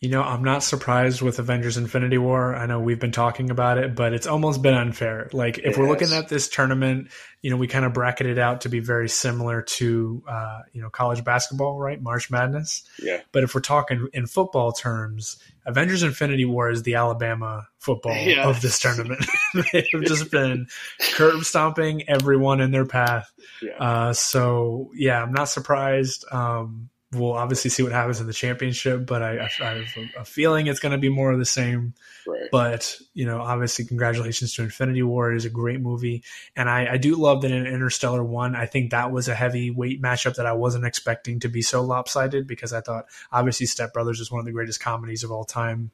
[0.00, 2.54] You know, I'm not surprised with Avengers Infinity War.
[2.54, 5.28] I know we've been talking about it, but it's almost been unfair.
[5.32, 5.76] Like, if yes.
[5.76, 7.08] we're looking at this tournament,
[7.42, 10.88] you know, we kind of bracketed out to be very similar to, uh, you know,
[10.88, 12.00] college basketball, right?
[12.00, 12.84] March Madness.
[13.02, 13.22] Yeah.
[13.32, 18.62] But if we're talking in football terms, Avengers Infinity War is the Alabama football of
[18.62, 19.26] this tournament.
[19.72, 20.68] They've just been
[21.14, 23.32] curb stomping everyone in their path.
[23.60, 23.76] Yeah.
[23.78, 26.24] Uh, so, yeah, I'm not surprised.
[26.30, 29.86] Um, we'll obviously see what happens in the championship, but I, I, I have
[30.18, 31.94] a, feeling it's going to be more of the same.
[32.26, 32.48] Right.
[32.52, 35.32] But you know, obviously, congratulations to Infinity War.
[35.32, 36.22] It is a great movie,
[36.54, 38.54] and I, I do love that in Interstellar one.
[38.54, 42.46] I think that was a heavyweight matchup that I wasn't expecting to be so lopsided
[42.46, 45.90] because I thought obviously Step Brothers is one of the greatest comedies of all time.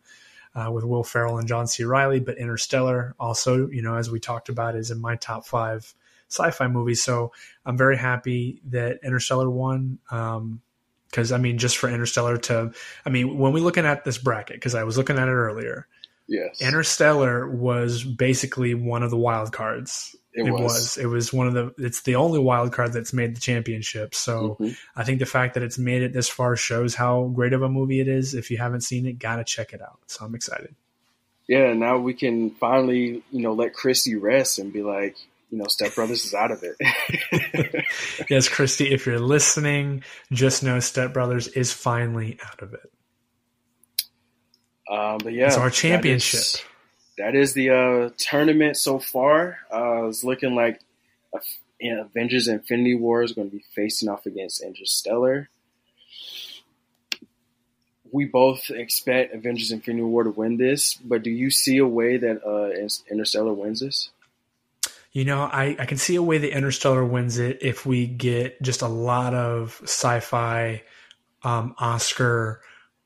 [0.57, 1.83] Uh, with Will Ferrell and John C.
[1.83, 5.93] Reilly, but Interstellar also, you know, as we talked about, is in my top five
[6.29, 7.03] sci-fi movies.
[7.03, 7.33] So
[7.67, 9.99] I'm very happy that Interstellar won.
[10.13, 10.61] Um,
[11.15, 12.73] because I mean, just for Interstellar to,
[13.07, 15.87] I mean, when we looking at this bracket, because I was looking at it earlier.
[16.27, 16.61] Yes.
[16.61, 20.17] Interstellar was basically one of the wild cards.
[20.33, 20.63] It, it was.
[20.63, 20.97] was.
[20.97, 21.73] It was one of the.
[21.79, 24.13] It's the only wild card that's made the championship.
[24.13, 24.71] So mm-hmm.
[24.97, 27.69] I think the fact that it's made it this far shows how great of a
[27.69, 28.35] movie it is.
[28.35, 30.01] If you haven't seen it, gotta check it out.
[30.09, 30.75] So I'm excited.
[31.47, 35.17] Yeah, now we can finally, you know, let Christy rest and be like,
[35.55, 37.85] you know, Step Brothers is out of it.
[38.29, 40.03] yes, Christy, if you're listening,
[40.33, 42.91] just know Step Brothers is finally out of it.
[44.91, 46.41] Um, but yeah, it's our championship.
[46.41, 46.65] That is,
[47.19, 49.59] that is the uh, tournament so far.
[49.73, 50.81] Uh, it's looking like
[51.79, 55.51] you know, Avengers Infinity War is going to be facing off against Interstellar.
[58.11, 62.17] We both expect Avengers Infinity War to win this, but do you see a way
[62.17, 62.71] that uh,
[63.09, 64.11] Interstellar wins this?
[65.15, 68.61] You know, I, I can see a way that Interstellar wins it if we get
[68.61, 70.83] just a lot of sci-fi,
[71.45, 72.61] um, Oscar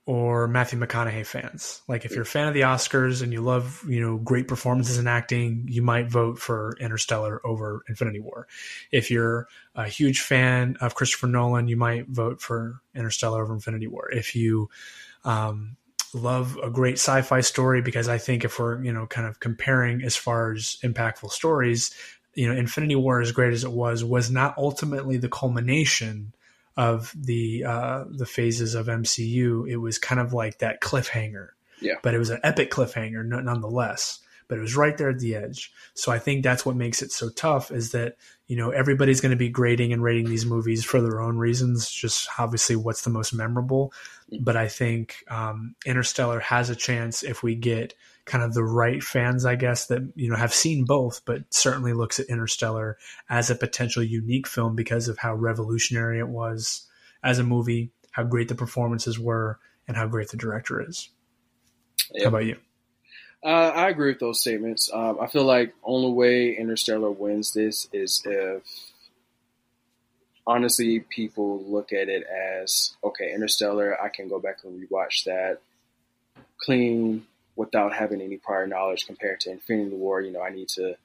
[0.06, 1.82] or Matthew McConaughey fans.
[1.86, 4.96] Like if you're a fan of the Oscars and you love, you know, great performances
[4.96, 8.48] in acting, you might vote for Interstellar over Infinity War.
[8.90, 13.86] If you're a huge fan of Christopher Nolan, you might vote for Interstellar over Infinity
[13.86, 14.11] War.
[14.11, 14.70] If you
[15.24, 15.76] um,
[16.14, 20.02] love a great sci-fi story because I think if we're you know kind of comparing
[20.02, 21.94] as far as impactful stories,
[22.34, 26.32] you know, Infinity War as great as it was was not ultimately the culmination
[26.76, 29.68] of the uh, the phases of MCU.
[29.68, 31.48] It was kind of like that cliffhanger.
[31.80, 31.94] Yeah.
[32.02, 34.20] But it was an epic cliffhanger nonetheless.
[34.46, 35.72] But it was right there at the edge.
[35.94, 38.16] So I think that's what makes it so tough is that
[38.49, 41.88] you know everybody's going to be grading and rating these movies for their own reasons.
[41.90, 43.92] Just obviously what's the most memorable
[44.40, 47.94] but I think um, Interstellar has a chance if we get
[48.24, 51.92] kind of the right fans, I guess, that you know have seen both, but certainly
[51.92, 52.99] looks at Interstellar
[53.30, 56.86] as a potential unique film because of how revolutionary it was
[57.22, 61.09] as a movie, how great the performances were, and how great the director is.
[62.12, 62.24] Yep.
[62.24, 62.57] How about you?
[63.45, 64.91] Uh, I agree with those statements.
[64.93, 68.62] Um, I feel like only way Interstellar wins this is if
[70.49, 74.01] honestly, people look at it as okay, Interstellar.
[74.03, 75.61] I can go back and rewatch that
[76.57, 80.20] clean without having any prior knowledge compared to Infinity War.
[80.20, 80.97] You know, I need to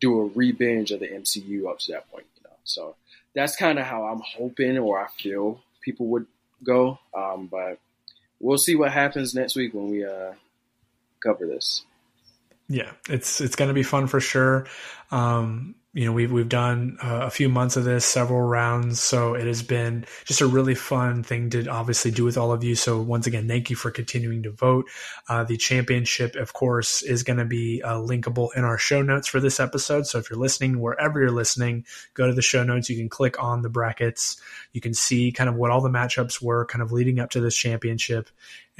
[0.00, 2.26] do a re-binge of the MCU up to that point.
[2.36, 2.94] You know, so
[3.34, 6.26] that's kind of how I'm hoping or I feel people would
[6.62, 6.98] go.
[7.14, 7.78] Um, but
[8.38, 10.32] we'll see what happens next week when we uh,
[11.20, 11.84] cover this.
[12.68, 14.66] Yeah, it's it's going to be fun for sure.
[15.10, 19.34] Um, you know we've we've done uh, a few months of this several rounds so
[19.34, 22.76] it has been just a really fun thing to obviously do with all of you.
[22.76, 24.86] So once again thank you for continuing to vote.
[25.28, 29.26] Uh, the championship of course is going to be uh, linkable in our show notes
[29.26, 30.06] for this episode.
[30.06, 32.88] So if you're listening wherever you're listening go to the show notes.
[32.88, 34.40] You can click on the brackets.
[34.72, 37.40] You can see kind of what all the matchups were kind of leading up to
[37.40, 38.30] this championship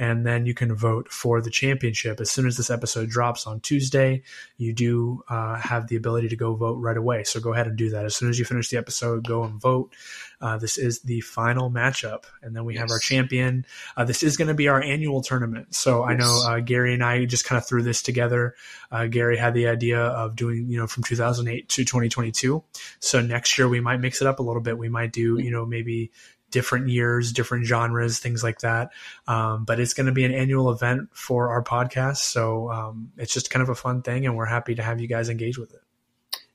[0.01, 2.19] and then you can vote for the championship.
[2.19, 4.23] As soon as this episode drops on Tuesday,
[4.57, 7.23] you do uh, have the ability to go vote right away.
[7.23, 8.03] So go ahead and do that.
[8.03, 9.93] As soon as you finish the episode, go and vote.
[10.41, 12.81] Uh, this is the final matchup, and then we yes.
[12.81, 13.63] have our champion.
[13.95, 15.75] Uh, this is going to be our annual tournament.
[15.75, 16.09] So yes.
[16.09, 18.55] I know uh, Gary and I just kind of threw this together.
[18.91, 22.63] Uh, Gary had the idea of doing, you know, from 2008 to 2022.
[22.99, 24.79] So next year we might mix it up a little bit.
[24.79, 26.11] We might do, you know, maybe
[26.51, 28.91] different years, different genres, things like that.
[29.27, 32.17] Um, but it's going to be an annual event for our podcast.
[32.17, 35.07] So um, it's just kind of a fun thing, and we're happy to have you
[35.07, 35.81] guys engage with it.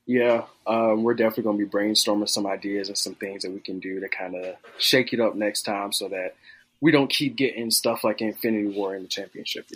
[0.05, 3.59] Yeah, um, we're definitely going to be brainstorming some ideas and some things that we
[3.59, 6.35] can do to kind of shake it up next time so that
[6.79, 9.67] we don't keep getting stuff like Infinity War in the championship.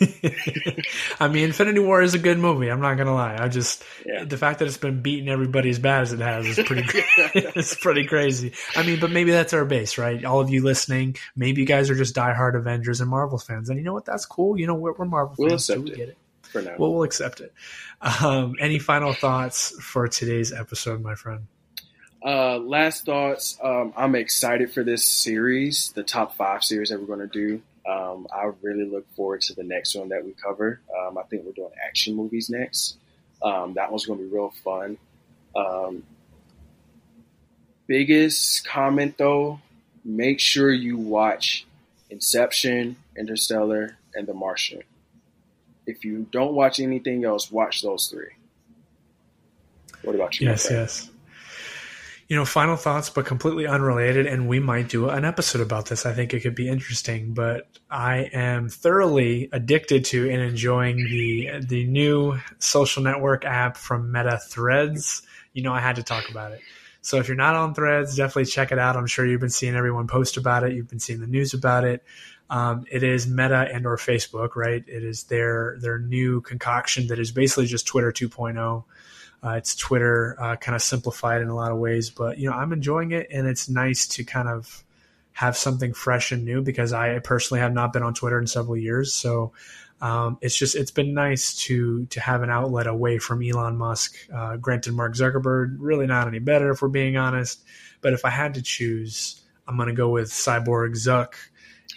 [1.20, 2.70] I mean, Infinity War is a good movie.
[2.70, 3.36] I'm not gonna lie.
[3.38, 4.24] I just yeah.
[4.24, 6.82] the fact that it's been beating everybody as bad as it has is pretty.
[7.34, 8.52] it's pretty crazy.
[8.76, 10.24] I mean, but maybe that's our base, right?
[10.24, 13.78] All of you listening, maybe you guys are just diehard Avengers and Marvel fans, and
[13.78, 14.04] you know what?
[14.04, 14.58] That's cool.
[14.58, 15.70] You know, we're, we're Marvel we'll fans.
[15.70, 15.96] Accept we it.
[15.96, 16.18] get it.
[16.42, 16.74] For now.
[16.78, 17.54] Well, we'll accept it.
[18.02, 21.46] Um, any final thoughts for today's episode, my friend?
[22.24, 23.58] Uh, last thoughts.
[23.62, 27.62] Um, I'm excited for this series, the top five series that we're going to do.
[27.88, 30.80] Um, I really look forward to the next one that we cover.
[30.96, 32.96] Um, I think we're doing action movies next.
[33.42, 34.98] Um, that one's going to be real fun.
[35.56, 36.04] Um,
[37.88, 39.60] biggest comment though,
[40.04, 41.66] make sure you watch
[42.08, 44.82] Inception, Interstellar, and The Martian.
[45.86, 48.30] If you don't watch anything else, watch those three.
[50.02, 50.48] What about you?
[50.48, 51.11] Yes, yes
[52.32, 54.24] you know, final thoughts, but completely unrelated.
[54.24, 56.06] And we might do an episode about this.
[56.06, 57.34] I think it could be interesting.
[57.34, 64.10] But I am thoroughly addicted to and enjoying the the new social network app from
[64.10, 65.20] Meta Threads.
[65.52, 66.62] You know, I had to talk about it.
[67.02, 68.96] So if you're not on Threads, definitely check it out.
[68.96, 70.72] I'm sure you've been seeing everyone post about it.
[70.72, 72.02] You've been seeing the news about it.
[72.48, 74.82] Um, it is Meta and or Facebook, right?
[74.86, 78.84] It is their their new concoction that is basically just Twitter 2.0.
[79.44, 82.56] Uh, it's Twitter, uh, kind of simplified in a lot of ways, but you know
[82.56, 84.84] I'm enjoying it, and it's nice to kind of
[85.32, 88.76] have something fresh and new because I personally have not been on Twitter in several
[88.76, 89.14] years.
[89.14, 89.52] So
[90.00, 94.14] um, it's just it's been nice to to have an outlet away from Elon Musk.
[94.32, 97.62] Uh, granted, Mark Zuckerberg really not any better if we're being honest.
[98.00, 101.34] But if I had to choose, I'm going to go with Cyborg Zuck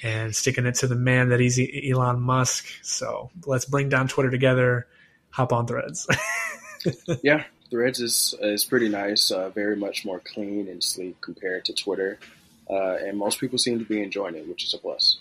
[0.03, 2.67] and sticking it to the man that he's Elon Musk.
[2.83, 4.87] So let's bring down Twitter together.
[5.31, 6.07] Hop on Threads.
[7.23, 9.31] yeah, Threads is is pretty nice.
[9.31, 12.19] Uh, very much more clean and sleek compared to Twitter,
[12.69, 15.19] uh, and most people seem to be enjoying it, which is a plus.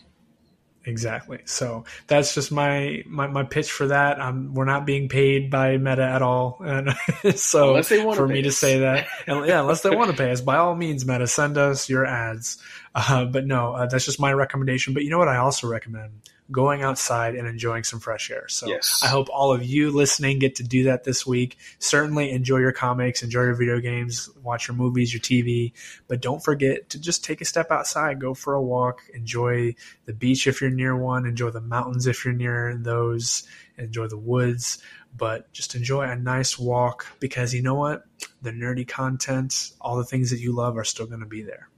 [0.86, 1.38] Exactly.
[1.46, 4.20] So that's just my my, my pitch for that.
[4.20, 6.94] Um, we're not being paid by Meta at all, and
[7.34, 8.44] so for me us.
[8.44, 11.26] to say that, and yeah, unless they want to pay us, by all means, Meta,
[11.26, 12.58] send us your ads.
[12.94, 14.94] Uh, but no, uh, that's just my recommendation.
[14.94, 15.28] But you know what?
[15.28, 16.12] I also recommend
[16.50, 18.46] going outside and enjoying some fresh air.
[18.48, 19.00] So yes.
[19.02, 21.56] I hope all of you listening get to do that this week.
[21.78, 25.72] Certainly enjoy your comics, enjoy your video games, watch your movies, your TV,
[26.06, 29.74] but don't forget to just take a step outside, go for a walk, enjoy
[30.04, 33.44] the beach if you're near one, enjoy the mountains if you're near those,
[33.78, 34.78] enjoy the woods,
[35.16, 38.04] but just enjoy a nice walk because you know what?
[38.42, 41.68] The nerdy content, all the things that you love are still going to be there.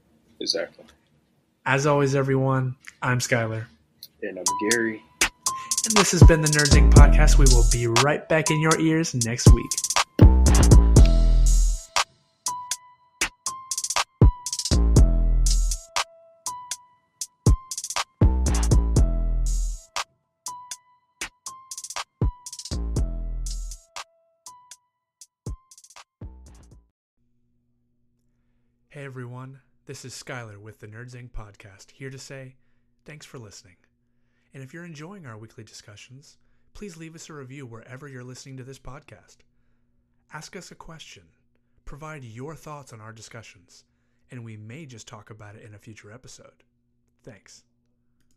[0.40, 0.84] Exactly.
[1.64, 3.66] As always, everyone, I'm Skyler.
[4.22, 5.04] And I'm Gary.
[5.20, 6.90] And this has been the Nerds Inc.
[6.92, 7.36] podcast.
[7.36, 9.70] We will be right back in your ears next week.
[28.88, 31.32] Hey everyone, this is Skyler with the Nerds Inc.
[31.32, 32.56] podcast, here to say
[33.04, 33.76] thanks for listening.
[34.54, 36.38] And if you're enjoying our weekly discussions,
[36.74, 39.38] please leave us a review wherever you're listening to this podcast.
[40.32, 41.24] Ask us a question,
[41.84, 43.84] provide your thoughts on our discussions,
[44.30, 46.64] and we may just talk about it in a future episode.
[47.22, 47.64] Thanks.